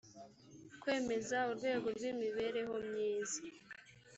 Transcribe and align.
kwemeza 0.81 1.37
urwego 1.51 1.87
rw 1.97 2.03
imibereho 2.11 2.75
myiza 2.87 3.39